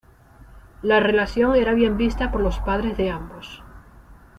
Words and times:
La 0.81 0.99
relación 0.99 1.55
era 1.55 1.73
bien 1.75 1.95
vista 1.95 2.31
por 2.31 2.41
los 2.41 2.57
padres 2.57 2.97
de 2.97 3.11
ambos. 3.11 3.61